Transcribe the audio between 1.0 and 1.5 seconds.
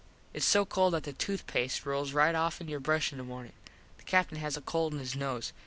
the tooth